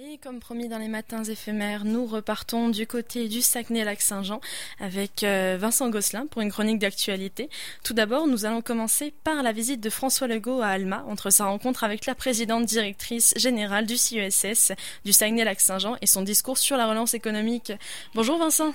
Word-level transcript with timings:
Et 0.00 0.16
comme 0.18 0.38
promis 0.38 0.68
dans 0.68 0.78
les 0.78 0.86
matins 0.86 1.24
éphémères, 1.24 1.84
nous 1.84 2.06
repartons 2.06 2.68
du 2.68 2.86
côté 2.86 3.26
du 3.26 3.42
Saguenay-Lac-Saint-Jean 3.42 4.40
avec 4.78 5.24
euh, 5.24 5.56
Vincent 5.58 5.90
Gosselin 5.90 6.28
pour 6.28 6.40
une 6.40 6.52
chronique 6.52 6.78
d'actualité. 6.78 7.50
Tout 7.82 7.94
d'abord, 7.94 8.28
nous 8.28 8.44
allons 8.44 8.62
commencer 8.62 9.12
par 9.24 9.42
la 9.42 9.50
visite 9.50 9.80
de 9.80 9.90
François 9.90 10.28
Legault 10.28 10.60
à 10.60 10.68
Alma, 10.68 11.04
entre 11.08 11.30
sa 11.30 11.46
rencontre 11.46 11.82
avec 11.82 12.06
la 12.06 12.14
présidente 12.14 12.64
directrice 12.64 13.34
générale 13.36 13.86
du 13.86 13.96
CESS 13.96 14.70
du 15.04 15.12
Saguenay-Lac-Saint-Jean 15.12 15.96
et 16.00 16.06
son 16.06 16.22
discours 16.22 16.58
sur 16.58 16.76
la 16.76 16.86
relance 16.86 17.14
économique. 17.14 17.72
Bonjour 18.14 18.38
Vincent. 18.38 18.74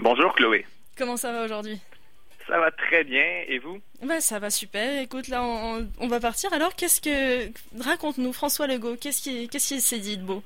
Bonjour 0.00 0.34
Chloé. 0.34 0.66
Comment 0.96 1.16
ça 1.16 1.30
va 1.30 1.44
aujourd'hui? 1.44 1.78
Ça 2.50 2.58
va 2.58 2.70
très 2.72 3.04
bien. 3.04 3.44
Et 3.46 3.58
vous? 3.58 3.80
Bah, 4.02 4.20
Ça 4.20 4.38
va 4.38 4.50
super. 4.50 5.00
Écoute, 5.00 5.28
là, 5.28 5.42
on, 5.42 6.08
va 6.08 6.20
partir. 6.20 6.52
Alors, 6.52 6.74
qu'est-ce 6.74 7.00
que. 7.00 7.50
Raconte-nous, 7.82 8.32
François 8.32 8.66
Legault, 8.66 8.96
qu'est-ce 8.96 9.22
qu'il 9.22 9.48
ce 9.60 9.78
s'est 9.78 9.98
dit 9.98 10.18
de 10.18 10.24
beau? 10.24 10.42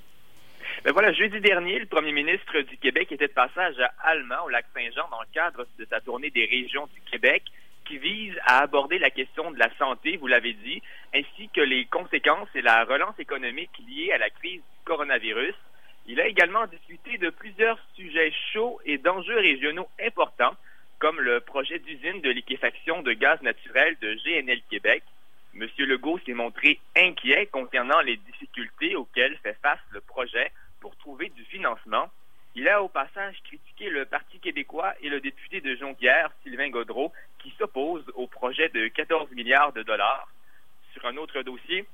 Ben 0.84 0.92
voilà, 0.92 1.12
jeudi 1.12 1.40
dernier, 1.40 1.78
le 1.78 1.86
premier 1.86 2.12
ministre 2.12 2.60
du 2.60 2.76
Québec 2.76 3.10
était 3.10 3.28
de 3.28 3.32
passage 3.32 3.78
à 3.80 3.94
Allemand, 4.02 4.44
au 4.44 4.50
lac 4.50 4.66
Saint-Jean, 4.74 5.08
dans 5.10 5.20
le 5.20 5.28
cadre 5.32 5.66
de 5.78 5.86
sa 5.88 6.00
tournée 6.00 6.28
des 6.30 6.44
régions 6.44 6.86
du 6.92 7.00
Québec, 7.10 7.42
qui 7.86 7.96
vise 7.96 8.34
à 8.44 8.58
aborder 8.58 8.98
la 8.98 9.08
question 9.08 9.50
de 9.50 9.58
la 9.58 9.70
santé, 9.78 10.18
vous 10.18 10.26
l'avez 10.26 10.52
dit, 10.52 10.82
ainsi 11.14 11.48
que 11.54 11.62
les 11.62 11.86
conséquences 11.86 12.48
et 12.54 12.60
la 12.60 12.84
relance 12.84 13.18
économique 13.18 13.70
liées 13.88 14.12
à 14.12 14.18
la 14.18 14.28
crise 14.28 14.60
du 14.60 14.84
coronavirus. 14.84 15.54
Il 16.06 16.20
a 16.20 16.26
également 16.26 16.66
discuté 16.66 17.16
de 17.16 17.30
plusieurs 17.30 17.78
sujets 17.96 18.32
chauds 18.52 18.78
et 18.84 18.98
d'enjeux 18.98 19.38
régionaux 19.38 19.88
importants, 20.04 20.54
comme 21.04 21.20
le 21.20 21.40
projet 21.40 21.78
d'usine 21.80 22.22
de 22.22 22.30
liquéfaction 22.30 23.02
de 23.02 23.12
gaz 23.12 23.38
naturel 23.42 23.94
de 24.00 24.14
GNL 24.24 24.62
Québec. 24.70 25.02
M. 25.54 25.68
Legault 25.80 26.18
s'est 26.24 26.32
montré 26.32 26.80
inquiet 26.96 27.44
concernant 27.52 28.00
les 28.00 28.16
difficultés 28.16 28.96
auxquelles 28.96 29.36
fait 29.42 29.58
face 29.60 29.84
le 29.90 30.00
projet 30.00 30.50
pour 30.80 30.96
trouver 30.96 31.28
du 31.28 31.44
financement. 31.44 32.08
Il 32.54 32.66
a 32.70 32.82
au 32.82 32.88
passage 32.88 33.36
critiqué 33.44 33.90
le 33.90 34.06
Parti 34.06 34.38
québécois 34.38 34.94
et 35.02 35.10
le 35.10 35.20
député 35.20 35.60
de 35.60 35.76
Jonquière, 35.76 36.30
Sylvain 36.42 36.70
Godreau, 36.70 37.12
qui 37.38 37.52
s'opposent 37.58 38.10
au 38.14 38.26
projet 38.26 38.70
de 38.70 38.88
14 38.88 39.30
milliards 39.32 39.74
de 39.74 39.82
dollars. 39.82 40.26
Sur 40.94 41.04
un 41.04 41.18
autre 41.18 41.42
dossier, 41.42 41.84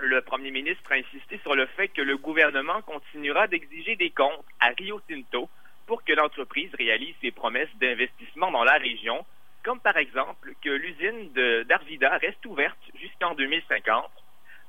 le 0.00 0.20
premier 0.20 0.50
ministre 0.50 0.92
a 0.92 0.96
insisté 0.96 1.38
sur 1.38 1.54
le 1.54 1.64
fait 1.64 1.88
que 1.88 2.02
le 2.02 2.18
gouvernement 2.18 2.82
continuera 2.82 3.46
d'exiger 3.46 3.96
des 3.96 4.10
comptes 4.10 4.44
à 4.60 4.68
Rio 4.76 5.00
Tinto 5.08 5.48
pour 5.90 6.04
que 6.04 6.12
l'entreprise 6.12 6.72
réalise 6.78 7.16
ses 7.20 7.32
promesses 7.32 7.74
d'investissement 7.80 8.52
dans 8.52 8.62
la 8.62 8.78
région, 8.78 9.26
comme 9.64 9.80
par 9.80 9.96
exemple 9.96 10.52
que 10.62 10.70
l'usine 10.70 11.32
d'Arvida 11.64 12.16
reste 12.18 12.46
ouverte 12.46 12.78
jusqu'en 12.94 13.34
2050. 13.34 14.08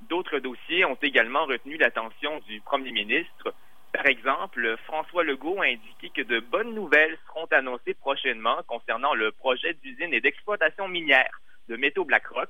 D'autres 0.09 0.39
dossiers 0.39 0.83
ont 0.83 0.97
également 0.99 1.45
retenu 1.45 1.77
l'attention 1.77 2.39
du 2.47 2.59
premier 2.61 2.91
ministre. 2.91 3.53
Par 3.93 4.07
exemple, 4.07 4.77
François 4.85 5.23
Legault 5.23 5.61
a 5.61 5.65
indiqué 5.65 6.09
que 6.09 6.23
de 6.23 6.39
bonnes 6.39 6.73
nouvelles 6.73 7.19
seront 7.27 7.45
annoncées 7.51 7.93
prochainement 7.93 8.57
concernant 8.65 9.13
le 9.13 9.31
projet 9.31 9.75
d'usine 9.75 10.15
et 10.15 10.21
d'exploitation 10.21 10.87
minière 10.87 11.39
de 11.69 11.75
métaux 11.75 12.03
BlackRock. 12.03 12.49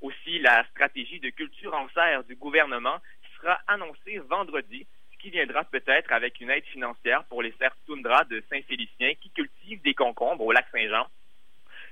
Aussi, 0.00 0.40
la 0.40 0.64
stratégie 0.70 1.20
de 1.20 1.30
culture 1.30 1.72
en 1.72 1.88
serre 1.90 2.24
du 2.24 2.34
gouvernement 2.34 2.98
sera 3.36 3.60
annoncée 3.68 4.18
vendredi 4.28 4.88
qui 5.18 5.30
viendra 5.30 5.64
peut-être 5.64 6.12
avec 6.12 6.40
une 6.40 6.50
aide 6.50 6.64
financière 6.66 7.24
pour 7.24 7.42
les 7.42 7.52
serres 7.58 7.76
toundra 7.86 8.24
de 8.24 8.42
Saint-Félicien 8.50 9.14
qui 9.20 9.30
cultivent 9.30 9.82
des 9.82 9.94
concombres 9.94 10.44
au 10.44 10.52
lac 10.52 10.66
Saint-Jean. 10.72 11.06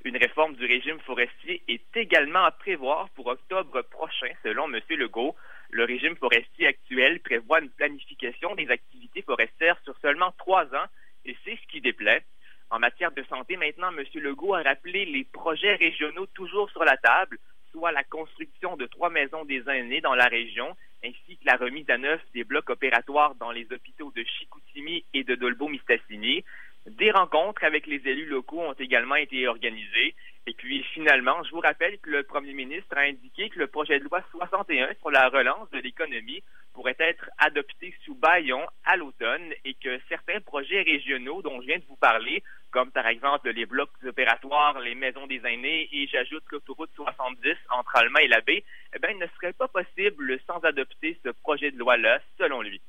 Une 0.05 0.17
réforme 0.17 0.55
du 0.55 0.67
régime 0.67 1.01
forestier 1.01 1.63
est 1.67 1.97
également 1.97 2.45
à 2.45 2.53
prévoir 2.53 3.09
pour 3.11 3.27
octobre 3.27 3.83
prochain, 3.83 4.31
selon 4.43 4.73
M. 4.73 4.81
Legault. 4.91 5.35
Le 5.71 5.85
régime 5.85 6.17
forestier 6.17 6.69
actuel 6.69 7.19
prévoit 7.21 7.61
une 7.61 7.71
planification 7.71 8.55
des 8.55 8.69
activités 8.71 9.23
forestières 9.23 9.81
sur 9.83 9.99
seulement 9.99 10.33
trois 10.39 10.67
ans, 10.67 10.87
et 11.25 11.37
c'est 11.45 11.57
ce 11.57 11.67
qui 11.69 11.81
déplaît. 11.81 12.23
En 12.71 12.79
matière 12.79 13.13
de 13.13 13.25
santé, 13.25 13.57
maintenant, 13.57 13.91
M. 13.97 14.05
Legault 14.15 14.55
a 14.55 14.63
rappelé 14.63 15.07
les 15.07 15.25
projets 15.25 15.75
régionaux 15.75 16.27
toujours 16.27 16.71
sur 16.71 16.85
la 16.85 16.97
table, 16.97 17.39
soit 17.77 17.93
la 17.93 18.05
construction 18.05 18.77
de 18.79 18.87
trois 18.87 19.11
maisons 19.11 19.45
des 19.45 19.63
aînés 19.69 20.01
dans 20.01 20.15
la 20.15 20.25
région, 20.25 20.75
ainsi 21.05 21.37
que 21.37 21.45
la 21.45 21.57
remise 21.57 21.89
à 21.91 21.99
neuf 21.99 22.23
des 22.33 22.43
blocs 22.43 22.71
opératoires 22.71 23.35
dans 23.35 23.51
les 23.51 23.67
hôpitaux 23.71 24.11
de 24.17 24.25
Chicoutimi 24.25 25.05
et 25.13 25.25
de 25.25 25.35
Dolbeau-Mistassini. 25.35 26.43
Des 26.87 27.11
rencontres 27.11 27.65
avec 27.65 27.89
les 27.89 27.97
élus 28.09 28.27
locaux 28.27 28.61
ont 28.61 28.73
également 28.75 29.17
été 29.17 29.49
organisées. 29.49 30.15
Et 30.47 30.55
puis 30.55 30.85
finalement, 30.95 31.43
je 31.43 31.51
vous 31.51 31.59
rappelle 31.59 31.99
que 31.99 32.11
le 32.11 32.23
premier 32.23 32.53
ministre 32.53 32.97
a 32.97 33.01
indiqué 33.01 33.49
que 33.51 33.59
le 33.59 33.67
projet 33.67 33.99
de 33.99 34.05
loi 34.05 34.23
61 34.31 34.95
sur 35.01 35.11
la 35.11 35.29
relance 35.29 35.69
de 35.71 35.79
l'économie 35.79 36.45
pourrait 36.73 36.95
être 37.01 37.29
adopté 37.39 37.93
sous 38.05 38.15
baillon 38.15 38.65
à 38.85 38.97
l'automne 38.97 39.53
et 39.65 39.75
que 39.75 39.99
certains 40.09 40.41
projets 40.41 40.83
régionaux 40.83 41.43
dont 41.43 41.61
je 41.61 41.67
viens 41.67 41.79
de 41.79 41.85
vous 41.89 41.97
parler, 41.97 42.45
comme 42.71 42.93
par 42.93 43.09
exemple 43.09 43.51
les 43.51 43.67
blocs 43.67 43.91
opératoires, 44.07 44.79
les 44.79 44.95
maisons 44.95 45.27
des 45.27 45.41
aînés 45.45 45.89
et 45.91 46.07
j'ajoute 46.07 46.45
l'autoroute 46.53 46.91
70 46.95 47.57
entre 47.71 47.97
Allemagne 47.97 48.27
et 48.27 48.29
la 48.29 48.43
baie, 48.43 48.63
eh 48.95 48.99
bien, 49.01 49.13
ne 49.15 49.27
serait 49.35 49.55
pas 49.55 49.67
possible 49.67 50.39
sans 50.47 50.61
adopter 50.61 51.19
ce 51.25 51.31
projet 51.31 51.73
de 51.73 51.79
loi-là, 51.79 52.21
selon 52.39 52.63
lui. 52.63 52.81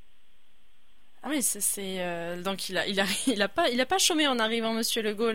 Ah 1.23 1.29
oui, 1.29 1.41
c'est 1.41 1.61
euh, 1.99 2.41
donc 2.41 2.69
il 2.69 2.77
a 2.77 2.87
il 2.87 2.99
a 2.99 3.05
il 3.27 3.41
a 3.41 3.47
pas 3.47 3.69
il 3.69 3.81
a 3.81 3.85
pas 3.85 3.97
chômé 3.97 4.27
en 4.27 4.39
arrivant 4.39 4.73
Monsieur 4.73 5.01
Legault 5.01 5.31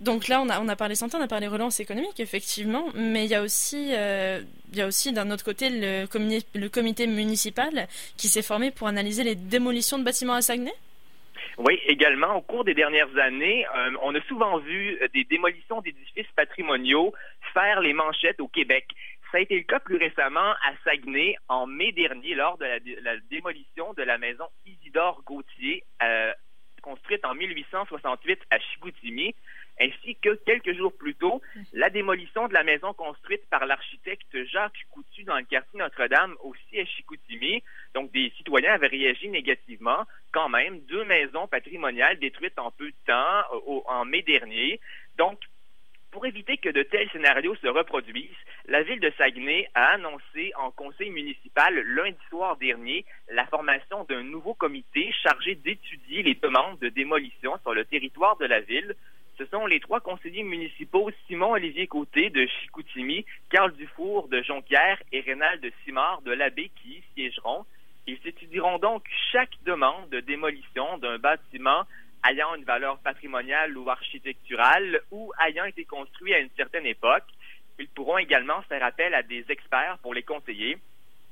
donc 0.00 0.28
là 0.28 0.40
on 0.40 0.48
a 0.48 0.60
on 0.60 0.68
a 0.68 0.76
parlé 0.76 0.94
santé, 0.94 1.16
on 1.16 1.22
a 1.22 1.26
parlé 1.26 1.48
relance 1.48 1.80
économique 1.80 2.20
effectivement, 2.20 2.86
mais 2.94 3.24
il 3.24 3.30
y 3.30 3.34
a 3.34 3.42
aussi 3.42 3.90
euh, 3.94 4.40
il 4.72 4.82
aussi 4.84 5.12
d'un 5.12 5.30
autre 5.30 5.44
côté 5.44 5.68
le 5.70 6.06
comité 6.06 6.46
le 6.54 6.68
comité 6.68 7.06
municipal 7.06 7.88
qui 8.16 8.28
s'est 8.28 8.42
formé 8.42 8.70
pour 8.70 8.86
analyser 8.86 9.24
les 9.24 9.34
démolitions 9.34 9.98
de 9.98 10.04
bâtiments 10.04 10.34
à 10.34 10.42
Saguenay. 10.42 10.72
Oui, 11.58 11.80
également, 11.86 12.36
au 12.36 12.40
cours 12.40 12.62
des 12.62 12.74
dernières 12.74 13.16
années, 13.18 13.66
euh, 13.76 13.90
on 14.02 14.14
a 14.14 14.20
souvent 14.28 14.58
vu 14.58 14.96
des 15.12 15.24
démolitions 15.24 15.80
d'édifices 15.80 16.30
patrimoniaux 16.36 17.12
faire 17.52 17.80
les 17.80 17.92
manchettes 17.92 18.40
au 18.40 18.46
Québec. 18.46 18.86
Ça 19.30 19.38
a 19.38 19.40
été 19.40 19.56
le 19.56 19.64
cas 19.64 19.80
plus 19.80 19.96
récemment 19.96 20.52
à 20.52 20.72
Saguenay 20.84 21.36
en 21.48 21.66
mai 21.66 21.92
dernier 21.92 22.34
lors 22.34 22.56
de 22.56 22.64
la, 22.64 23.16
démolition 23.30 23.92
de 23.92 24.02
la 24.02 24.16
maison 24.16 24.46
Isidore 24.64 25.22
Gauthier, 25.26 25.84
euh, 26.02 26.32
construite 26.80 27.24
en 27.26 27.34
1868 27.34 28.40
à 28.50 28.58
Chicoutimi, 28.58 29.34
ainsi 29.78 30.16
que 30.16 30.34
quelques 30.46 30.74
jours 30.74 30.96
plus 30.96 31.14
tôt, 31.14 31.42
la 31.74 31.90
démolition 31.90 32.48
de 32.48 32.54
la 32.54 32.64
maison 32.64 32.94
construite 32.94 33.46
par 33.50 33.66
l'architecte 33.66 34.44
Jacques 34.46 34.86
Coutu 34.90 35.24
dans 35.24 35.36
le 35.36 35.44
quartier 35.44 35.78
Notre-Dame, 35.78 36.34
aussi 36.42 36.80
à 36.80 36.86
Chicoutimi. 36.86 37.62
Donc, 37.94 38.10
des 38.12 38.32
citoyens 38.38 38.72
avaient 38.72 38.86
réagi 38.86 39.28
négativement. 39.28 40.04
Quand 40.32 40.48
même, 40.48 40.80
deux 40.86 41.04
maisons 41.04 41.46
patrimoniales 41.46 42.18
détruites 42.18 42.58
en 42.58 42.70
peu 42.70 42.86
de 42.86 42.96
temps, 43.06 43.42
en 43.86 44.04
mai 44.06 44.22
dernier. 44.22 44.80
Donc, 45.18 45.38
pour 46.10 46.26
éviter 46.26 46.56
que 46.56 46.68
de 46.70 46.82
tels 46.82 47.08
scénarios 47.10 47.56
se 47.56 47.66
reproduisent, 47.66 48.28
la 48.66 48.82
ville 48.82 49.00
de 49.00 49.12
Saguenay 49.16 49.68
a 49.74 49.94
annoncé 49.94 50.52
en 50.56 50.70
conseil 50.70 51.10
municipal 51.10 51.74
lundi 51.80 52.18
soir 52.28 52.56
dernier 52.56 53.04
la 53.30 53.46
formation 53.46 54.04
d'un 54.04 54.22
nouveau 54.22 54.54
comité 54.54 55.12
chargé 55.22 55.54
d'étudier 55.54 56.22
les 56.22 56.34
demandes 56.34 56.78
de 56.78 56.88
démolition 56.88 57.58
sur 57.62 57.74
le 57.74 57.84
territoire 57.84 58.36
de 58.38 58.46
la 58.46 58.60
ville. 58.60 58.94
Ce 59.36 59.46
sont 59.46 59.66
les 59.66 59.80
trois 59.80 60.00
conseillers 60.00 60.42
municipaux 60.42 61.10
Simon-Olivier 61.26 61.86
Côté 61.86 62.30
de 62.30 62.46
Chicoutimi, 62.46 63.24
Carl 63.50 63.72
Dufour 63.74 64.28
de 64.28 64.42
Jonquière 64.42 65.00
et 65.12 65.20
Rénal 65.20 65.60
de 65.60 65.70
Simard 65.84 66.22
de 66.22 66.32
l'Abbé 66.32 66.70
qui 66.82 66.94
y 66.94 67.02
siégeront. 67.14 67.64
Ils 68.06 68.18
étudieront 68.24 68.78
donc 68.78 69.04
chaque 69.30 69.52
demande 69.64 70.08
de 70.08 70.20
démolition 70.20 70.98
d'un 70.98 71.18
bâtiment 71.18 71.84
ayant 72.28 72.54
une 72.54 72.64
valeur 72.64 72.98
patrimoniale 72.98 73.76
ou 73.76 73.88
architecturale 73.88 75.00
ou 75.10 75.32
ayant 75.46 75.64
été 75.64 75.84
construit 75.84 76.34
à 76.34 76.38
une 76.38 76.50
certaine 76.56 76.86
époque. 76.86 77.24
Ils 77.78 77.88
pourront 77.88 78.18
également 78.18 78.62
faire 78.62 78.82
appel 78.82 79.14
à 79.14 79.22
des 79.22 79.44
experts 79.48 79.98
pour 80.02 80.14
les 80.14 80.22
conseiller. 80.22 80.78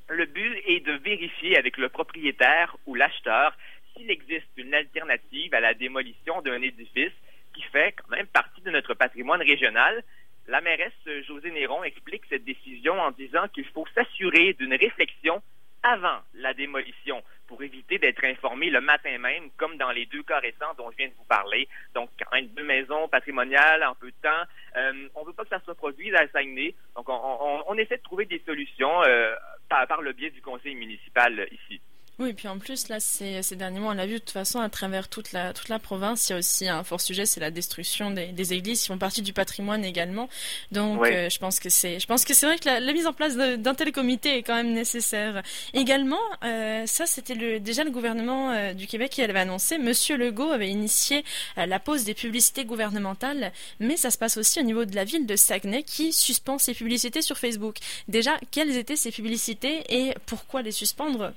Le 0.08 0.26
but 0.26 0.62
est 0.66 0.80
de 0.80 0.92
vérifier 0.92 1.58
avec 1.58 1.76
le 1.76 1.88
propriétaire 1.88 2.76
ou 2.86 2.94
l'acheteur 2.94 3.56
s'il 3.92 4.10
existe 4.10 4.46
une 4.56 4.74
alternative 4.74 5.52
à 5.54 5.60
la 5.60 5.74
démolition 5.74 6.40
d'un 6.42 6.62
édifice 6.62 7.12
qui 7.54 7.62
fait 7.62 7.92
quand 7.92 8.16
même 8.16 8.26
partie 8.28 8.60
de 8.60 8.70
notre 8.70 8.94
patrimoine 8.94 9.42
régional. 9.42 10.04
La 10.46 10.60
mairesse 10.60 10.92
José 11.26 11.50
Néron 11.50 11.82
explique 11.82 12.22
cette 12.28 12.44
décision 12.44 13.00
en 13.00 13.10
disant 13.10 13.48
qu'il 13.48 13.66
faut 13.66 13.86
s'assurer 13.94 14.52
d'une 14.52 14.74
réflexion 14.74 15.42
avant 15.82 16.20
la 16.34 16.54
démolition 16.54 17.22
pour 17.46 17.62
éviter 17.62 17.98
d'être 17.98 18.24
informé 18.24 18.70
le 18.70 18.80
matin 18.80 19.18
même, 19.18 19.50
comme 19.56 19.76
dans 19.76 19.90
les 19.90 20.06
deux 20.06 20.22
cas 20.22 20.38
récents 20.38 20.74
dont 20.76 20.90
je 20.90 20.96
viens 20.96 21.08
de 21.08 21.14
vous 21.14 21.24
parler. 21.24 21.68
Donc, 21.94 22.10
quand 22.18 22.34
même 22.34 22.48
deux 22.48 22.64
maisons 22.64 23.08
patrimoniales 23.08 23.84
en 23.84 23.94
peu 23.94 24.08
de 24.10 24.16
temps, 24.22 24.44
euh, 24.76 25.08
on 25.14 25.22
ne 25.22 25.26
veut 25.26 25.32
pas 25.32 25.44
que 25.44 25.50
ça 25.50 25.60
se 25.60 25.66
reproduise 25.66 26.14
à 26.14 26.26
Saguenay. 26.28 26.74
Donc, 26.94 27.06
on, 27.08 27.74
essaie 27.78 27.98
de 27.98 28.02
trouver 28.02 28.24
des 28.24 28.42
solutions 28.46 29.02
euh, 29.04 29.34
par, 29.68 30.00
le 30.00 30.12
biais 30.12 30.30
du 30.30 30.42
conseil 30.42 30.74
municipal 30.74 31.46
ici. 31.52 31.80
Oui, 32.18 32.30
et 32.30 32.32
puis 32.32 32.48
en 32.48 32.58
plus, 32.58 32.88
là, 32.88 32.98
ces, 32.98 33.42
ces 33.42 33.56
derniers 33.56 33.78
mois, 33.78 33.92
on 33.92 33.94
l'a 33.94 34.06
vu 34.06 34.14
de 34.14 34.18
toute 34.20 34.30
façon 34.30 34.58
à 34.58 34.70
travers 34.70 35.08
toute 35.08 35.32
la, 35.32 35.52
toute 35.52 35.68
la 35.68 35.78
province. 35.78 36.30
Il 36.30 36.32
y 36.32 36.34
a 36.34 36.38
aussi 36.38 36.66
un 36.66 36.82
fort 36.82 37.02
sujet, 37.02 37.26
c'est 37.26 37.40
la 37.40 37.50
destruction 37.50 38.10
des, 38.10 38.28
des, 38.28 38.54
églises 38.54 38.80
qui 38.80 38.86
font 38.88 38.96
partie 38.96 39.20
du 39.20 39.34
patrimoine 39.34 39.84
également. 39.84 40.30
Donc, 40.72 41.04
euh, 41.04 41.28
je 41.28 41.38
pense 41.38 41.60
que 41.60 41.68
c'est, 41.68 42.00
je 42.00 42.06
pense 42.06 42.24
que 42.24 42.32
c'est 42.32 42.46
vrai 42.46 42.58
que 42.58 42.64
la, 42.64 42.80
la, 42.80 42.92
mise 42.94 43.06
en 43.06 43.12
place 43.12 43.36
d'un 43.36 43.74
tel 43.74 43.92
comité 43.92 44.38
est 44.38 44.42
quand 44.42 44.54
même 44.54 44.72
nécessaire. 44.72 45.42
Également, 45.74 46.16
euh, 46.42 46.86
ça, 46.86 47.04
c'était 47.04 47.34
le, 47.34 47.60
déjà 47.60 47.84
le 47.84 47.90
gouvernement 47.90 48.50
euh, 48.50 48.72
du 48.72 48.86
Québec 48.86 49.10
qui 49.10 49.20
avait 49.20 49.38
annoncé. 49.38 49.76
Monsieur 49.76 50.16
Legault 50.16 50.52
avait 50.52 50.70
initié 50.70 51.22
euh, 51.58 51.66
la 51.66 51.78
pause 51.80 52.04
des 52.04 52.14
publicités 52.14 52.64
gouvernementales, 52.64 53.52
mais 53.78 53.98
ça 53.98 54.10
se 54.10 54.16
passe 54.16 54.38
aussi 54.38 54.58
au 54.58 54.62
niveau 54.62 54.86
de 54.86 54.94
la 54.94 55.04
ville 55.04 55.26
de 55.26 55.36
Saguenay 55.36 55.82
qui 55.82 56.14
suspend 56.14 56.56
ses 56.56 56.72
publicités 56.72 57.20
sur 57.20 57.36
Facebook. 57.36 57.76
Déjà, 58.08 58.38
quelles 58.50 58.74
étaient 58.78 58.96
ces 58.96 59.12
publicités 59.12 59.82
et 59.90 60.14
pourquoi 60.24 60.62
les 60.62 60.72
suspendre 60.72 61.34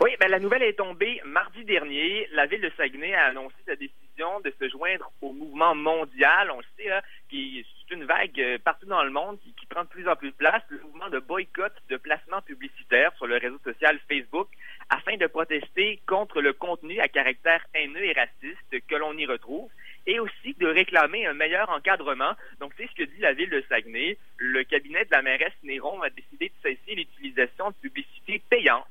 oui, 0.00 0.10
ben, 0.20 0.28
la 0.28 0.38
nouvelle 0.38 0.62
est 0.62 0.74
tombée 0.74 1.20
mardi 1.24 1.64
dernier. 1.64 2.28
La 2.32 2.46
ville 2.46 2.60
de 2.60 2.70
Saguenay 2.76 3.14
a 3.14 3.26
annoncé 3.26 3.56
sa 3.66 3.74
décision 3.74 4.40
de 4.44 4.52
se 4.60 4.68
joindre 4.68 5.10
au 5.22 5.32
mouvement 5.32 5.74
mondial, 5.74 6.50
on 6.50 6.58
le 6.58 6.64
sait, 6.76 6.90
hein, 6.90 7.00
qui 7.28 7.60
est 7.60 7.94
une 7.94 8.04
vague 8.04 8.40
euh, 8.40 8.58
partout 8.58 8.86
dans 8.86 9.02
le 9.02 9.10
monde 9.10 9.38
qui, 9.40 9.66
prend 9.66 9.84
de 9.84 9.88
plus 9.88 10.08
en 10.08 10.16
plus 10.16 10.30
de 10.30 10.36
place, 10.36 10.62
le 10.70 10.80
mouvement 10.80 11.08
de 11.10 11.18
boycott 11.18 11.72
de 11.90 11.96
placement 11.96 12.40
publicitaire 12.42 13.12
sur 13.16 13.26
le 13.26 13.36
réseau 13.36 13.58
social 13.64 13.98
Facebook 14.08 14.48
afin 14.88 15.16
de 15.16 15.26
protester 15.26 16.00
contre 16.06 16.40
le 16.40 16.52
contenu 16.52 17.00
à 17.00 17.08
caractère 17.08 17.64
haineux 17.74 18.04
et 18.04 18.12
raciste 18.12 18.86
que 18.86 18.96
l'on 18.96 19.16
y 19.16 19.26
retrouve 19.26 19.68
et 20.06 20.20
aussi 20.20 20.54
de 20.58 20.66
réclamer 20.66 21.26
un 21.26 21.34
meilleur 21.34 21.68
encadrement. 21.70 22.32
Donc, 22.60 22.72
c'est 22.76 22.88
ce 22.88 22.94
que 22.94 23.02
dit 23.02 23.20
la 23.20 23.34
ville 23.34 23.50
de 23.50 23.62
Saguenay. 23.68 24.16
Le 24.38 24.64
cabinet 24.64 25.04
de 25.04 25.10
la 25.10 25.22
mairesse 25.22 25.52
Néron 25.62 26.00
a 26.02 26.08
décidé 26.10 26.48
de 26.48 26.70
cesser 26.70 26.94
l'utilisation 26.94 27.70
de 27.70 27.74
publicités 27.82 28.40
payantes 28.48 28.86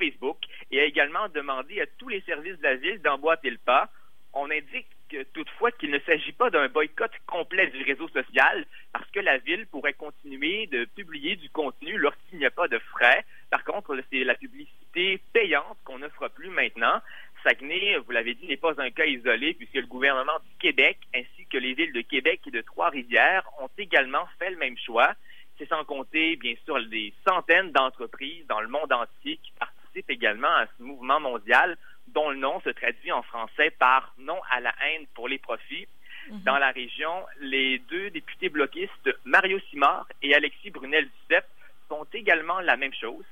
Facebook 0.00 0.38
et 0.70 0.80
a 0.80 0.84
également 0.84 1.28
demandé 1.28 1.80
à 1.80 1.86
tous 1.98 2.08
les 2.08 2.22
services 2.22 2.58
de 2.58 2.62
la 2.62 2.76
ville 2.76 3.00
d'emboîter 3.02 3.50
le 3.50 3.58
pas. 3.58 3.90
On 4.32 4.50
indique 4.50 4.86
toutefois 5.32 5.70
qu'il 5.72 5.90
ne 5.90 5.98
s'agit 6.00 6.32
pas 6.32 6.50
d'un 6.50 6.68
boycott 6.68 7.10
complet 7.26 7.66
du 7.68 7.82
réseau 7.82 8.08
social 8.08 8.64
parce 8.92 9.08
que 9.10 9.20
la 9.20 9.38
ville 9.38 9.66
pourrait 9.66 9.94
continuer 9.94 10.66
de 10.66 10.84
publier 10.84 11.36
du 11.36 11.50
contenu 11.50 11.96
lorsqu'il 11.98 12.38
n'y 12.38 12.46
a 12.46 12.50
pas 12.50 12.68
de 12.68 12.78
frais. 12.78 13.24
Par 13.50 13.64
contre, 13.64 13.96
c'est 14.10 14.24
la 14.24 14.34
publicité 14.34 15.20
payante 15.32 15.78
qu'on 15.84 15.98
ne 15.98 16.08
fera 16.08 16.28
plus 16.28 16.50
maintenant. 16.50 17.00
Saguenay, 17.42 17.96
vous 17.98 18.12
l'avez 18.12 18.34
dit, 18.34 18.46
n'est 18.46 18.56
pas 18.56 18.80
un 18.80 18.90
cas 18.90 19.06
isolé 19.06 19.54
puisque 19.54 19.74
le 19.74 19.86
gouvernement 19.86 20.38
du 20.44 20.54
Québec 20.58 20.98
ainsi 21.14 21.46
que 21.50 21.58
les 21.58 21.74
villes 21.74 21.92
de 21.92 22.02
Québec 22.02 22.40
et 22.46 22.50
de 22.50 22.60
Trois-Rivières 22.60 23.48
ont 23.60 23.70
également 23.78 24.26
fait 24.38 24.50
le 24.50 24.56
même 24.56 24.76
choix. 24.78 25.14
C'est 25.58 25.68
sans 25.68 25.84
compter, 25.84 26.36
bien 26.36 26.54
sûr, 26.64 26.82
des 26.86 27.12
centaines 27.26 27.72
d'entreprises 27.72 28.46
dans 28.46 28.60
le 28.60 28.68
monde 28.68 28.92
entier 28.92 29.38
qui 29.42 29.52
participent 29.90 30.10
également 30.10 30.48
à 30.48 30.66
ce 30.66 30.82
mouvement 30.82 31.20
mondial 31.20 31.76
dont 32.08 32.30
le 32.30 32.36
nom 32.36 32.60
se 32.60 32.70
traduit 32.70 33.12
en 33.12 33.22
français 33.22 33.70
par 33.78 34.14
non 34.18 34.40
à 34.50 34.60
la 34.60 34.74
haine 34.84 35.06
pour 35.14 35.28
les 35.28 35.38
profits. 35.38 35.86
Mhm. 36.28 36.40
Dans 36.42 36.58
la 36.58 36.70
région, 36.70 37.24
les 37.40 37.78
deux 37.78 38.10
députés 38.10 38.48
bloquistes, 38.48 39.10
Mario 39.24 39.58
Simard 39.70 40.06
et 40.22 40.34
Alexis 40.34 40.70
Brunel-Duceppe, 40.70 41.46
font 41.88 42.06
également 42.12 42.60
la 42.60 42.76
même 42.76 42.94
chose. 42.94 43.24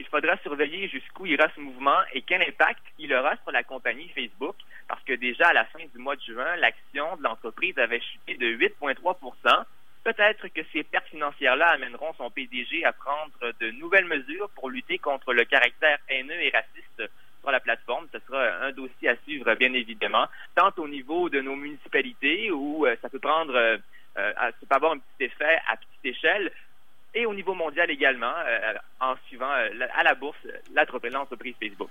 Il 0.00 0.06
faudra 0.06 0.36
surveiller 0.38 0.88
jusqu'où 0.88 1.26
ira 1.26 1.46
ce 1.54 1.60
mouvement 1.60 1.98
et 2.12 2.22
quel 2.22 2.42
impact 2.42 2.82
il 2.98 3.14
aura 3.14 3.36
sur 3.42 3.52
la 3.52 3.62
compagnie 3.62 4.08
Facebook, 4.08 4.56
parce 4.88 5.02
que 5.04 5.12
déjà 5.14 5.48
à 5.48 5.52
la 5.52 5.64
fin 5.66 5.84
du 5.92 5.98
mois 5.98 6.16
de 6.16 6.22
juin, 6.22 6.56
l'action 6.56 7.16
de 7.16 7.22
l'entreprise 7.22 7.78
avait 7.78 8.00
chuté 8.00 8.36
de 8.36 8.46
8,3 8.46 9.64
Peut-être 10.04 10.48
que 10.48 10.60
ces 10.70 10.82
pertes 10.82 11.08
financières-là 11.08 11.68
amèneront 11.70 12.12
son 12.18 12.30
PDG 12.30 12.84
à 12.84 12.92
prendre 12.92 13.54
de 13.58 13.70
nouvelles 13.70 14.04
mesures 14.04 14.50
pour 14.50 14.68
lutter 14.68 14.98
contre 14.98 15.32
le 15.32 15.46
caractère 15.46 15.98
haineux 16.10 16.42
et 16.42 16.50
raciste 16.50 17.10
sur 17.40 17.50
la 17.50 17.60
plateforme. 17.60 18.06
Ce 18.12 18.18
sera 18.26 18.66
un 18.66 18.72
dossier 18.72 19.08
à 19.08 19.16
suivre, 19.24 19.54
bien 19.54 19.72
évidemment, 19.72 20.26
tant 20.54 20.72
au 20.76 20.88
niveau 20.88 21.30
de 21.30 21.40
nos 21.40 21.56
municipalités 21.56 22.50
où 22.50 22.86
euh, 22.86 22.96
ça 23.00 23.08
peut 23.08 23.18
prendre, 23.18 23.54
euh, 23.54 23.78
euh, 24.18 24.32
ça 24.36 24.52
peut 24.68 24.76
avoir 24.76 24.92
un 24.92 24.98
petit 24.98 25.24
effet 25.24 25.58
à 25.66 25.76
petite 25.78 26.16
échelle, 26.16 26.52
et 27.14 27.24
au 27.24 27.32
niveau 27.32 27.54
mondial 27.54 27.90
également, 27.90 28.34
en 28.98 29.14
suivant 29.28 29.48
à 29.48 30.02
la 30.02 30.14
bourse 30.16 30.36
l'entreprise 30.74 31.54
Facebook. 31.60 31.90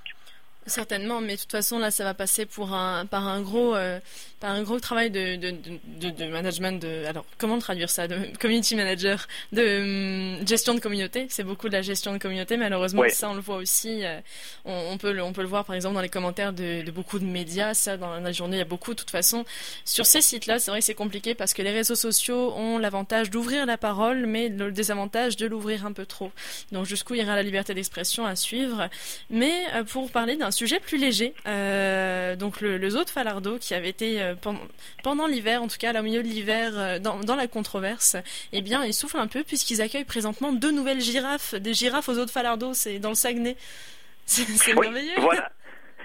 Certainement, 0.65 1.19
mais 1.19 1.35
de 1.35 1.41
toute 1.41 1.51
façon 1.51 1.77
là, 1.77 1.91
ça 1.91 2.05
va 2.05 2.13
passer 2.13 2.45
pour 2.45 2.73
un 2.73 3.05
par 3.05 3.27
un 3.27 3.41
gros 3.41 3.75
euh, 3.75 3.99
par 4.39 4.51
un 4.51 4.63
gros 4.63 4.79
travail 4.79 5.11
de, 5.11 5.35
de, 5.35 5.51
de, 5.99 6.09
de, 6.09 6.25
management 6.25 6.81
de 6.81 7.05
alors 7.05 7.25
comment 7.37 7.59
traduire 7.59 7.89
ça 7.89 8.07
de 8.07 8.17
community 8.39 8.75
manager 8.75 9.27
de 9.51 10.39
hum, 10.39 10.47
gestion 10.47 10.73
de 10.73 10.79
communauté. 10.79 11.27
C'est 11.29 11.43
beaucoup 11.43 11.67
de 11.67 11.73
la 11.73 11.81
gestion 11.81 12.13
de 12.13 12.17
communauté. 12.17 12.55
Malheureusement, 12.55 13.03
ça 13.09 13.29
on 13.29 13.33
le 13.33 13.41
voit 13.41 13.57
aussi. 13.57 14.05
Euh, 14.05 14.19
on, 14.63 14.91
on, 14.91 14.97
peut 14.97 15.11
le, 15.11 15.21
on 15.21 15.33
peut 15.33 15.41
le 15.41 15.47
voir 15.47 15.65
par 15.65 15.75
exemple 15.75 15.95
dans 15.95 16.01
les 16.01 16.09
commentaires 16.09 16.53
de, 16.53 16.89
beaucoup 16.91 17.19
de 17.19 17.25
médias. 17.25 17.73
Ça 17.73 17.97
dans 17.97 18.19
la 18.19 18.31
journée, 18.31 18.55
il 18.55 18.59
y 18.59 18.61
a 18.61 18.65
beaucoup. 18.65 18.91
De 18.91 18.99
toute 18.99 19.11
façon, 19.11 19.43
sur 19.83 20.05
ces 20.05 20.21
sites-là, 20.21 20.59
c'est 20.59 20.71
vrai 20.71 20.79
que 20.79 20.85
c'est 20.85 20.93
compliqué 20.93 21.35
parce 21.35 21.53
que 21.53 21.61
les 21.61 21.71
réseaux 21.71 21.95
sociaux 21.95 22.53
ont 22.55 22.77
l'avantage 22.77 23.29
d'ouvrir 23.29 23.65
la 23.65 23.77
parole, 23.77 24.27
mais 24.27 24.47
le 24.47 24.71
désavantage 24.71 25.35
de 25.35 25.45
l'ouvrir 25.45 25.85
un 25.85 25.91
peu 25.91 26.05
trop. 26.05 26.31
Donc 26.71 26.85
jusqu'où 26.85 27.15
ira 27.15 27.35
la 27.35 27.43
liberté 27.43 27.73
d'expression 27.73 28.25
à 28.25 28.37
suivre. 28.37 28.89
Mais 29.29 29.53
euh, 29.73 29.83
pour 29.83 30.09
parler 30.09 30.37
d'un 30.37 30.51
sujet 30.53 30.79
plus 30.79 30.97
léger. 30.97 31.33
Euh, 31.47 32.35
donc 32.35 32.61
le, 32.61 32.77
le, 32.77 32.89
zoo 32.89 33.03
de 33.03 33.09
Falardeau 33.09 33.57
qui 33.57 33.73
avait 33.73 33.89
été 33.89 34.21
euh, 34.21 34.35
pendant, 34.35 34.61
pendant 35.03 35.27
l'hiver, 35.27 35.61
en 35.61 35.67
tout 35.67 35.77
cas 35.77 35.91
là, 35.91 35.99
au 35.99 36.03
milieu 36.03 36.23
de 36.23 36.27
l'hiver, 36.27 36.71
euh, 36.75 36.99
dans, 36.99 37.19
dans, 37.19 37.35
la 37.35 37.47
controverse, 37.47 38.15
eh 38.53 38.61
bien 38.61 38.85
il 38.85 38.93
souffle 38.93 39.17
un 39.17 39.27
peu 39.27 39.43
puisqu'ils 39.43 39.81
accueillent 39.81 40.05
présentement 40.05 40.53
deux 40.53 40.71
nouvelles 40.71 41.01
girafes, 41.01 41.55
des 41.55 41.73
girafes 41.73 42.07
au 42.07 42.13
zoo 42.13 42.25
de 42.25 42.31
Falardeau, 42.31 42.73
c'est 42.73 42.99
dans 42.99 43.09
le 43.09 43.15
Saguenay. 43.15 43.57
C'est 44.25 44.73
merveilleux. 44.73 45.19
Voilà. 45.19 45.51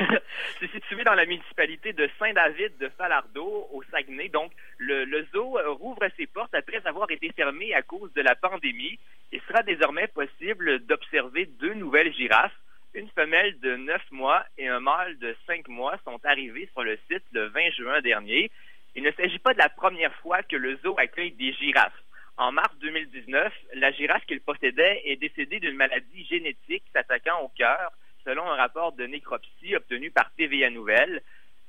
c'est 0.61 0.71
situé 0.73 1.05
dans 1.05 1.15
la 1.15 1.25
municipalité 1.25 1.93
de 1.93 2.11
Saint-David 2.19 2.77
de 2.79 2.89
Falardeau, 2.99 3.69
au 3.73 3.83
Saguenay. 3.93 4.29
Donc, 4.29 4.50
le, 4.79 5.05
le, 5.05 5.25
zoo 5.33 5.56
rouvre 5.79 6.00
ses 6.17 6.27
portes 6.27 6.53
après 6.53 6.85
avoir 6.85 7.09
été 7.12 7.31
fermé 7.37 7.75
à 7.75 7.83
cause 7.83 8.12
de 8.15 8.23
la 8.23 8.35
pandémie. 8.35 8.99
Il 9.31 9.41
sera 9.47 9.62
désormais 9.62 10.09
possible 10.09 10.81
d'observer 10.87 11.47
deux 11.61 11.75
nouvelles 11.75 12.12
girafes 12.12 12.59
une 12.94 13.08
femelle 13.11 13.58
de 13.61 13.76
9 13.76 14.02
mois 14.11 14.44
et 14.56 14.69
un 14.69 14.81
mâle 14.81 15.19
de 15.19 15.37
5 15.46 15.69
mois 15.69 15.99
sont 16.05 16.20
arrivés 16.25 16.69
sur 16.73 16.82
le 16.82 16.99
site 17.11 17.25
le 17.32 17.46
20 17.49 17.70
juin 17.70 18.00
dernier. 18.00 18.50
Il 18.94 19.02
ne 19.02 19.12
s'agit 19.12 19.38
pas 19.38 19.52
de 19.52 19.58
la 19.58 19.69
première 19.69 20.14
fois 20.17 20.43
que 20.43 20.56
le 20.56 20.76
zoo 20.79 20.99
accueille 20.99 21.32
des 21.32 21.52
girafes. 21.52 22.02
En 22.37 22.52
mars 22.52 22.75
2019, 22.81 23.52
la 23.75 23.90
girafe 23.93 24.25
qu'il 24.26 24.40
possédait 24.40 25.02
est 25.05 25.17
décédée 25.17 25.61
d'une 25.61 25.76
maladie 25.76 26.25
génétique 26.25 26.85
s'attaquant 26.93 27.40
au 27.40 27.49
cœur, 27.49 27.93
selon 28.25 28.49
un 28.49 28.56
rapport 28.56 28.93
de 28.93 29.06
nécropsie 29.06 29.75
obtenu 29.75 30.11
par 30.11 30.31
TVA 30.37 30.70
Nouvelle. 30.70 31.23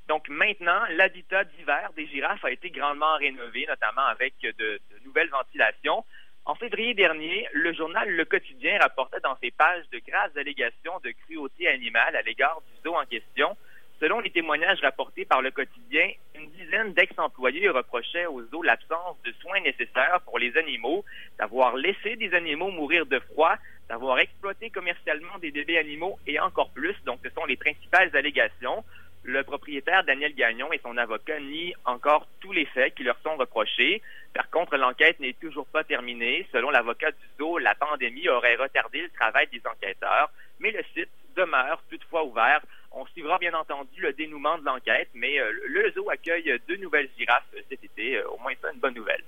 Donc 0.07 0.29
maintenant, 0.29 0.81
l'habitat 0.91 1.43
d'hiver 1.43 1.91
des 1.95 2.07
girafes 2.07 2.43
a 2.45 2.51
été 2.51 2.69
grandement 2.69 3.17
rénové, 3.17 3.65
notamment 3.67 4.05
avec 4.05 4.33
de, 4.41 4.51
de 4.51 4.81
nouvelles 5.05 5.29
ventilations. 5.29 6.03
En 6.45 6.55
février 6.55 6.93
dernier, 6.93 7.47
le 7.53 7.73
journal 7.73 8.09
Le 8.09 8.25
Quotidien 8.25 8.79
rapportait 8.79 9.19
dans 9.21 9.37
ses 9.41 9.51
pages 9.51 9.85
de 9.91 9.99
graves 9.99 10.37
allégations 10.37 10.99
de 11.03 11.11
cruauté 11.11 11.67
animale 11.67 12.15
à 12.15 12.21
l'égard 12.21 12.61
du 12.61 12.81
zoo 12.83 12.95
en 12.95 13.05
question. 13.05 13.55
Selon 13.99 14.19
les 14.19 14.31
témoignages 14.31 14.79
rapportés 14.79 15.25
par 15.25 15.41
Le 15.41 15.51
Quotidien, 15.51 16.09
une 16.33 16.49
dizaine 16.51 16.93
d'ex-employés 16.93 17.69
reprochaient 17.69 18.25
au 18.25 18.41
zoo 18.45 18.63
l'absence 18.63 19.17
de 19.25 19.33
soins 19.41 19.59
nécessaires 19.59 20.21
pour 20.25 20.39
les 20.39 20.55
animaux, 20.57 21.03
d'avoir 21.37 21.75
laissé 21.75 22.15
des 22.15 22.33
animaux 22.33 22.71
mourir 22.71 23.05
de 23.05 23.19
froid, 23.19 23.55
d'avoir 23.89 24.19
exploité 24.19 24.69
commercialement 24.69 25.37
des 25.39 25.51
bébés 25.51 25.77
animaux 25.77 26.17
et 26.25 26.39
encore 26.39 26.69
plus. 26.71 26.95
Donc, 27.05 27.19
ce 27.23 27.29
sont 27.31 27.45
les 27.45 27.57
principales 27.57 28.15
allégations. 28.15 28.85
Le 29.23 29.43
propriétaire 29.43 30.03
Daniel 30.05 30.33
Gagnon 30.33 30.71
et 30.71 30.79
son 30.79 30.97
avocat 30.97 31.39
nient 31.39 31.73
encore 31.85 32.27
tous 32.39 32.51
les 32.51 32.65
faits 32.65 32.95
qui 32.95 33.03
leur 33.03 33.19
sont 33.21 33.35
reprochés. 33.35 34.01
Par 34.33 34.49
contre, 34.49 34.77
l'enquête 34.77 35.19
n'est 35.19 35.33
toujours 35.33 35.67
pas 35.67 35.83
terminée. 35.83 36.47
Selon 36.51 36.69
l'avocat 36.69 37.11
du 37.11 37.27
zoo, 37.37 37.57
la 37.57 37.75
pandémie 37.75 38.29
aurait 38.29 38.55
retardé 38.55 39.01
le 39.01 39.09
travail 39.09 39.47
des 39.51 39.61
enquêteurs, 39.67 40.31
mais 40.59 40.71
le 40.71 40.83
site 40.93 41.09
demeure 41.35 41.81
toutefois 41.89 42.23
ouvert. 42.23 42.61
On 42.91 43.05
suivra 43.07 43.37
bien 43.37 43.53
entendu 43.53 44.01
le 44.01 44.13
dénouement 44.13 44.57
de 44.57 44.65
l'enquête, 44.65 45.09
mais 45.13 45.39
euh, 45.39 45.51
le 45.67 45.91
zoo 45.91 46.09
accueille 46.09 46.59
deux 46.67 46.77
nouvelles 46.77 47.09
girafes 47.17 47.45
cet 47.69 47.83
été. 47.83 48.17
Euh, 48.17 48.29
au 48.29 48.37
moins, 48.39 48.53
c'est 48.61 48.73
une 48.73 48.79
bonne 48.79 48.95
nouvelle. 48.95 49.23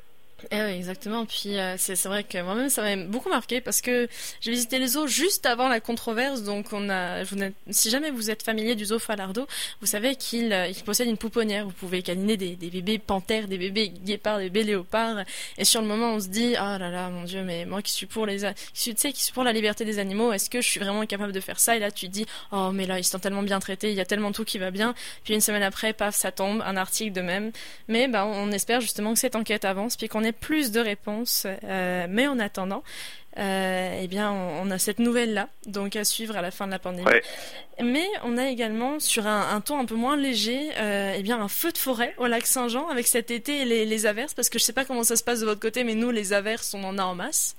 Eh 0.49 0.61
oui, 0.61 0.71
exactement. 0.71 1.25
Puis 1.25 1.57
euh, 1.57 1.75
c'est 1.77 2.03
vrai 2.05 2.23
que 2.23 2.41
moi-même 2.41 2.69
ça 2.69 2.81
m'a 2.81 3.03
beaucoup 3.03 3.29
marqué 3.29 3.61
parce 3.61 3.81
que 3.81 4.07
j'ai 4.39 4.51
visité 4.51 4.79
les 4.79 4.87
zoos 4.87 5.07
juste 5.07 5.45
avant 5.45 5.69
la 5.69 5.79
controverse. 5.79 6.43
Donc 6.43 6.67
on 6.71 6.89
a, 6.89 7.23
si 7.69 7.89
jamais 7.89 8.09
vous 8.09 8.31
êtes 8.31 8.43
familier 8.43 8.75
du 8.75 8.85
zoo 8.85 8.99
Falardeau, 8.99 9.47
vous 9.81 9.87
savez 9.87 10.15
qu'il 10.15 10.51
euh, 10.51 10.71
possède 10.85 11.07
une 11.07 11.17
pouponnière. 11.17 11.65
Vous 11.65 11.73
pouvez 11.73 12.01
câliner 12.01 12.37
des, 12.37 12.55
bébés 12.55 12.97
panthères, 12.97 13.47
des 13.47 13.57
bébés 13.57 13.89
guépards, 13.89 14.39
des 14.39 14.49
bébés 14.49 14.71
léopards. 14.71 15.23
Et 15.57 15.65
sur 15.65 15.81
le 15.81 15.87
moment, 15.87 16.13
on 16.13 16.19
se 16.19 16.27
dit 16.27 16.55
ah 16.57 16.77
là 16.77 16.89
là, 16.89 17.09
mon 17.09 17.23
Dieu, 17.23 17.43
mais 17.43 17.65
moi 17.65 17.81
qui 17.81 17.91
suis 17.91 18.07
pour 18.07 18.25
les, 18.25 18.39
tu 18.73 18.93
sais, 18.95 19.11
qui 19.11 19.23
suis 19.23 19.33
pour 19.33 19.43
la 19.43 19.53
liberté 19.53 19.85
des 19.85 19.99
animaux, 19.99 20.33
est-ce 20.33 20.49
que 20.49 20.61
je 20.61 20.67
suis 20.67 20.79
vraiment 20.79 21.05
capable 21.05 21.33
de 21.33 21.39
faire 21.39 21.59
ça? 21.59 21.75
Et 21.75 21.79
là, 21.79 21.91
tu 21.91 22.07
te 22.07 22.11
dis 22.11 22.25
oh 22.51 22.71
mais 22.73 22.85
là 22.85 22.97
ils 22.97 23.03
sont 23.03 23.19
tellement 23.19 23.43
bien 23.43 23.59
traités, 23.59 23.89
il 23.91 23.95
y 23.95 24.01
a 24.01 24.05
tellement 24.05 24.31
tout 24.31 24.45
qui 24.45 24.57
va 24.57 24.71
bien. 24.71 24.95
Puis 25.23 25.33
une 25.33 25.41
semaine 25.41 25.63
après, 25.63 25.93
paf, 25.93 26.15
ça 26.15 26.31
tombe, 26.31 26.61
un 26.65 26.77
article 26.77 27.13
de 27.13 27.21
même. 27.21 27.51
Mais 27.87 28.07
ben 28.07 28.23
on 28.25 28.51
espère 28.51 28.81
justement 28.81 29.13
que 29.13 29.19
cette 29.19 29.35
enquête 29.35 29.65
avance, 29.65 29.95
puis 29.97 30.07
qu'on 30.07 30.23
ait 30.23 30.30
plus 30.31 30.71
de 30.71 30.79
réponses. 30.79 31.47
mais 31.63 32.27
en 32.27 32.39
attendant, 32.39 32.83
eh 33.37 34.07
bien, 34.09 34.31
on, 34.31 34.69
a 34.71 34.77
cette 34.77 34.99
nouvelle-là, 34.99 35.47
donc 35.65 35.95
à 35.95 36.03
suivre 36.03 36.35
à 36.35 36.41
la 36.41 36.51
fin 36.51 36.65
de 36.67 36.71
la 36.71 36.79
pandémie. 36.79 37.09
Mais 37.81 38.05
on 38.23 38.37
a 38.37 38.49
également, 38.49 38.99
sur 38.99 39.25
un, 39.25 39.61
ton 39.61 39.79
un 39.79 39.85
peu 39.85 39.95
moins 39.95 40.17
léger, 40.17 40.69
eh 40.77 41.21
bien, 41.23 41.39
un 41.39 41.47
feu 41.47 41.71
de 41.71 41.77
forêt 41.77 42.13
au 42.17 42.27
lac 42.27 42.45
Saint-Jean 42.45 42.87
avec 42.89 43.07
cet 43.07 43.31
été 43.31 43.65
les, 43.65 43.85
les 43.85 44.05
averses, 44.05 44.33
parce 44.33 44.49
que 44.49 44.59
je 44.59 44.63
sais 44.63 44.73
pas 44.73 44.85
comment 44.85 45.03
ça 45.03 45.15
se 45.15 45.23
passe 45.23 45.39
de 45.39 45.45
votre 45.45 45.61
côté, 45.61 45.83
mais 45.83 45.95
nous, 45.95 46.11
les 46.11 46.33
averses, 46.33 46.73
on 46.73 46.83
en 46.83 46.97
a 46.97 47.03
en 47.03 47.15
masse. 47.15 47.55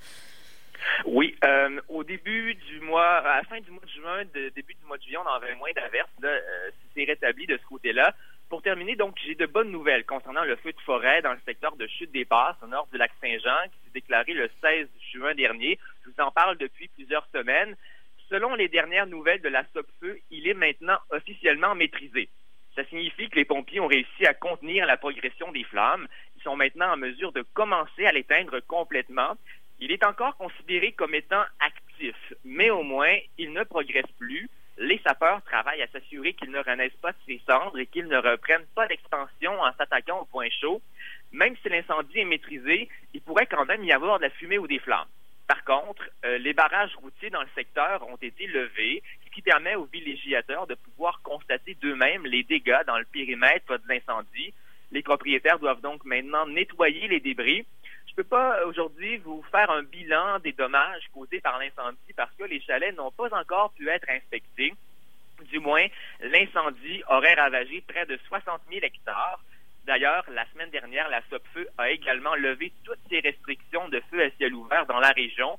Oui, 1.05 1.35
euh, 1.43 1.79
au 1.89 2.03
début 2.03 2.55
du 2.55 2.79
mois, 2.81 3.17
à 3.17 3.37
la 3.37 3.43
fin 3.43 3.59
du 3.59 3.71
mois 3.71 3.83
de 3.83 3.89
juin, 3.89 4.23
début 4.55 4.73
du 4.73 4.85
mois 4.85 4.97
de 4.97 5.03
juillet, 5.03 5.17
on 5.17 5.27
avait 5.27 5.55
moins 5.55 5.71
d'averses. 5.75 6.09
Là, 6.21 6.29
euh, 6.29 6.69
c'est 6.95 7.03
rétabli 7.03 7.45
de 7.47 7.57
ce 7.57 7.67
côté-là. 7.67 8.15
Pour 8.53 8.61
terminer, 8.61 8.95
donc, 8.95 9.17
j'ai 9.25 9.33
de 9.33 9.47
bonnes 9.47 9.71
nouvelles 9.71 10.05
concernant 10.05 10.43
le 10.43 10.55
feu 10.57 10.73
de 10.73 10.81
forêt 10.81 11.23
dans 11.23 11.33
le 11.33 11.39
secteur 11.43 11.75
de 11.75 11.87
Chute 11.87 12.11
des 12.11 12.23
Passes, 12.23 12.55
au 12.61 12.67
nord 12.67 12.87
du 12.91 12.99
lac 12.99 13.11
Saint-Jean, 13.19 13.63
qui 13.63 13.79
s'est 13.83 13.93
déclaré 13.95 14.31
le 14.33 14.47
16 14.61 14.87
juin 15.11 15.33
dernier. 15.33 15.79
Je 16.05 16.11
vous 16.11 16.23
en 16.23 16.29
parle 16.29 16.59
depuis 16.59 16.87
plusieurs 16.89 17.27
semaines. 17.33 17.75
Selon 18.29 18.53
les 18.53 18.67
dernières 18.67 19.07
nouvelles 19.07 19.41
de 19.41 19.49
la 19.49 19.63
SOPFEU, 19.73 20.21
il 20.29 20.47
est 20.47 20.53
maintenant 20.53 20.99
officiellement 21.09 21.73
maîtrisé. 21.73 22.29
Ça 22.75 22.85
signifie 22.85 23.27
que 23.27 23.37
les 23.37 23.45
pompiers 23.45 23.79
ont 23.79 23.87
réussi 23.87 24.27
à 24.27 24.35
contenir 24.35 24.85
la 24.85 24.97
progression 24.97 25.51
des 25.51 25.63
flammes. 25.63 26.07
Ils 26.35 26.43
sont 26.43 26.55
maintenant 26.55 26.93
en 26.93 26.97
mesure 26.97 27.31
de 27.31 27.43
commencer 27.55 28.05
à 28.05 28.11
l'éteindre 28.11 28.59
complètement. 28.59 29.35
Il 29.79 29.91
est 29.91 30.05
encore 30.05 30.37
considéré 30.37 30.91
comme 30.91 31.15
étant 31.15 31.43
actif, 31.59 32.33
mais 32.45 32.69
au 32.69 32.83
moins, 32.83 33.17
il 33.39 33.51
ne 33.51 33.63
progresse 33.63 34.11
plus. 34.19 34.47
Les 34.77 34.99
sapeurs 35.05 35.41
travaillent 35.43 35.83
à 35.83 35.87
s'assurer 35.87 36.33
qu'il 36.33 36.49
ne 36.49 36.59
renaisse 36.59 36.95
pas 37.01 37.11
de 37.11 37.17
ses 37.27 37.41
cendres 37.47 37.77
et 37.77 37.85
qu'il 37.85 38.07
ne 38.07 38.17
reprenne 38.17 38.65
pas 38.75 38.87
d'expansion 38.87 39.61
en 39.61 39.71
s'attaquant 39.73 40.21
au 40.21 40.25
point 40.25 40.49
chaud. 40.49 40.81
Même 41.31 41.55
si 41.61 41.69
l'incendie 41.69 42.19
est 42.19 42.25
maîtrisé, 42.25 42.89
il 43.13 43.21
pourrait 43.21 43.45
quand 43.45 43.65
même 43.65 43.83
y 43.83 43.91
avoir 43.91 44.17
de 44.17 44.23
la 44.23 44.29
fumée 44.31 44.57
ou 44.57 44.67
des 44.67 44.79
flammes. 44.79 45.07
Par 45.47 45.63
contre, 45.63 46.03
euh, 46.25 46.37
les 46.37 46.53
barrages 46.53 46.95
routiers 46.95 47.29
dans 47.29 47.41
le 47.41 47.49
secteur 47.53 48.07
ont 48.07 48.17
été 48.17 48.47
levés, 48.47 49.03
ce 49.25 49.31
qui 49.31 49.41
permet 49.41 49.75
aux 49.75 49.85
villégiateurs 49.85 50.67
de 50.67 50.75
pouvoir 50.75 51.21
constater 51.21 51.75
d'eux-mêmes 51.75 52.25
les 52.25 52.43
dégâts 52.43 52.83
dans 52.87 52.97
le 52.97 53.05
périmètre 53.05 53.77
de 53.77 53.87
l'incendie. 53.87 54.53
Les 54.91 55.03
propriétaires 55.03 55.59
doivent 55.59 55.81
donc 55.81 56.05
maintenant 56.05 56.47
nettoyer 56.47 57.07
les 57.07 57.19
débris 57.19 57.65
je 58.13 58.21
peux 58.21 58.29
pas 58.29 58.63
aujourd'hui 58.67 59.17
vous 59.17 59.43
faire 59.51 59.71
un 59.71 59.81
bilan 59.81 60.37
des 60.37 60.51
dommages 60.51 61.09
causés 61.15 61.41
par 61.41 61.57
l'incendie 61.57 62.13
parce 62.15 62.31
que 62.37 62.43
les 62.43 62.61
chalets 62.61 62.95
n'ont 62.95 63.09
pas 63.09 63.35
encore 63.35 63.71
pu 63.73 63.89
être 63.89 64.07
inspectés. 64.07 64.71
Du 65.45 65.57
moins, 65.57 65.87
l'incendie 66.19 67.01
aurait 67.09 67.33
ravagé 67.33 67.81
près 67.87 68.05
de 68.05 68.19
60 68.27 68.61
000 68.69 68.85
hectares. 68.85 69.39
D'ailleurs, 69.85 70.23
la 70.29 70.45
semaine 70.51 70.69
dernière, 70.69 71.09
la 71.09 71.23
SOPFEU 71.31 71.67
a 71.79 71.89
également 71.89 72.35
levé 72.35 72.71
toutes 72.85 72.99
ces 73.09 73.19
restrictions 73.19 73.89
de 73.89 73.99
feu 74.11 74.23
à 74.23 74.29
ciel 74.37 74.53
ouvert 74.53 74.85
dans 74.85 74.99
la 74.99 75.09
région. 75.09 75.57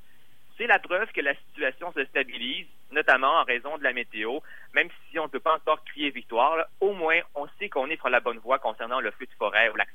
C'est 0.57 0.67
la 0.67 0.79
preuve 0.79 1.11
que 1.11 1.19
la 1.19 1.35
situation 1.35 1.91
se 1.91 2.05
stabilise, 2.05 2.67
notamment 2.91 3.41
en 3.41 3.43
raison 3.43 3.77
de 3.77 3.83
la 3.83 3.91
météo. 3.91 4.39
Même 4.73 4.87
si 5.11 5.19
on 5.19 5.23
ne 5.23 5.29
peut 5.29 5.41
pas 5.41 5.55
encore 5.55 5.83
crier 5.83 6.09
victoire, 6.09 6.67
au 6.79 6.93
moins 6.93 7.19
on 7.35 7.47
sait 7.59 7.67
qu'on 7.67 7.89
est 7.89 7.97
sur 7.97 8.09
la 8.09 8.21
bonne 8.21 8.39
voie 8.39 8.59
concernant 8.59 9.01
le 9.01 9.11
feu 9.11 9.25
de 9.25 9.33
forêt 9.37 9.67
au 9.67 9.75
lac. 9.75 9.89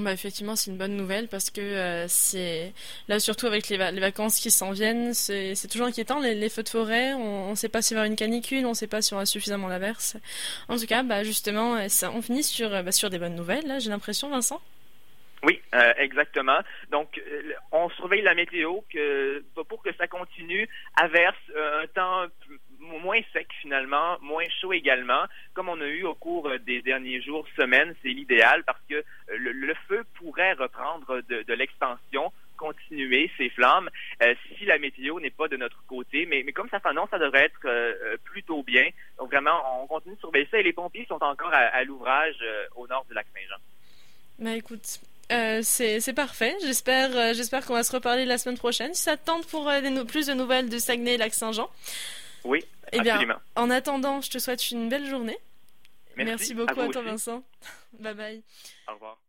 Bah 0.00 0.12
effectivement, 0.12 0.56
c'est 0.56 0.70
une 0.70 0.76
bonne 0.76 0.96
nouvelle 0.96 1.28
parce 1.28 1.50
que 1.50 1.60
euh, 1.60 2.08
c'est 2.08 2.72
là 3.08 3.20
surtout 3.20 3.46
avec 3.46 3.68
les, 3.68 3.76
vacances 3.76 4.38
qui 4.38 4.50
s'en 4.50 4.72
viennent, 4.72 5.14
c'est 5.14 5.68
toujours 5.70 5.86
inquiétant 5.86 6.20
les, 6.20 6.48
feux 6.48 6.62
de 6.62 6.68
forêt. 6.68 7.12
On 7.14 7.50
ne 7.50 7.54
sait 7.54 7.68
pas 7.68 7.82
s'il 7.82 7.96
va 7.96 8.00
y 8.00 8.02
avoir 8.02 8.10
une 8.10 8.16
canicule, 8.16 8.66
on 8.66 8.70
ne 8.70 8.74
sait 8.74 8.86
pas 8.86 9.02
si 9.02 9.14
on 9.14 9.18
a 9.18 9.26
suffisamment 9.26 9.68
d'averse. 9.68 10.16
En 10.68 10.76
tout 10.76 10.86
cas, 10.86 11.02
bah 11.02 11.22
justement, 11.22 11.76
euh, 11.76 11.88
on 12.14 12.22
finit 12.22 12.42
sur 12.42 12.70
bah, 12.70 12.92
sur 12.92 13.10
des 13.10 13.18
bonnes 13.18 13.36
nouvelles. 13.36 13.80
J'ai 13.80 13.90
l'impression, 13.90 14.30
Vincent. 14.30 14.60
Oui, 15.42 15.60
euh, 15.74 15.92
exactement. 15.96 16.58
Donc, 16.90 17.20
on 17.72 17.88
surveille 17.90 18.22
la 18.22 18.34
météo 18.34 18.80
pour 19.68 19.82
que 19.82 19.94
ça 19.96 20.06
continue, 20.06 20.68
averse 20.96 21.36
un 21.56 21.86
temps 21.88 22.26
moins 22.80 23.20
sec 23.32 23.46
finalement, 23.60 24.18
moins 24.20 24.46
chaud 24.60 24.72
également, 24.72 25.24
comme 25.54 25.68
on 25.68 25.80
a 25.80 25.86
eu 25.86 26.04
au 26.04 26.14
cours 26.14 26.50
des 26.66 26.82
derniers 26.82 27.20
jours, 27.20 27.46
semaines, 27.56 27.94
c'est 28.02 28.08
l'idéal 28.08 28.64
parce 28.64 28.80
que 28.88 28.94
euh, 28.94 29.02
le, 29.36 29.74
feu 29.88 30.04
pourrait 30.14 30.54
reprendre 30.54 31.20
de, 31.28 31.54
l'expansion, 31.54 32.32
continuer 32.56 33.30
ses 33.36 33.50
flammes 33.50 33.88
euh, 34.22 34.34
si 34.56 34.64
la 34.64 34.78
météo 34.78 35.20
n'est 35.20 35.30
pas 35.30 35.48
de 35.48 35.56
notre 35.56 35.82
côté. 35.86 36.26
Mais, 36.26 36.42
mais 36.44 36.52
comme 36.52 36.68
ça 36.68 36.80
s'annonce, 36.80 37.10
ça 37.10 37.18
devrait 37.18 37.44
être 37.44 37.60
euh, 37.66 38.16
plutôt 38.24 38.62
bien. 38.62 38.88
Donc 39.18 39.30
vraiment, 39.30 39.82
on 39.82 39.86
continue 39.86 40.14
de 40.14 40.20
surveiller 40.20 40.48
ça 40.50 40.58
et 40.58 40.62
les 40.62 40.72
pompiers 40.72 41.06
sont 41.06 41.22
encore 41.22 41.52
à, 41.52 41.82
l'ouvrage 41.84 42.36
au 42.76 42.86
nord 42.86 43.04
du 43.08 43.14
lac 43.14 43.26
Saint-Jean. 43.34 43.56
Ben 44.38 44.52
écoute, 44.52 45.00
c'est 45.62 46.14
parfait. 46.14 46.54
J'espère 46.62 47.34
j'espère 47.34 47.64
qu'on 47.66 47.74
va 47.74 47.82
se 47.82 47.92
reparler 47.92 48.24
la 48.24 48.38
semaine 48.38 48.58
prochaine. 48.58 48.94
Si 48.94 49.02
ça 49.02 49.16
tente 49.16 49.46
pour 49.48 49.70
plus 50.08 50.26
de 50.26 50.34
nouvelles 50.34 50.68
de 50.68 50.78
Saguenay 50.78 51.14
et 51.14 51.18
Lac-Saint-Jean. 51.18 51.70
Oui, 52.44 52.64
eh 52.92 53.00
bien, 53.00 53.40
en 53.56 53.70
attendant, 53.70 54.20
je 54.20 54.30
te 54.30 54.38
souhaite 54.38 54.70
une 54.70 54.88
belle 54.88 55.06
journée. 55.06 55.38
Merci, 56.16 56.54
beaucoup 56.54 56.80
à, 56.80 56.88
toi, 56.88 57.02
Vincent. 57.02 57.42
bye 57.98 58.14
bye. 58.14 58.42
Au 58.88 58.94
revoir. 58.94 59.20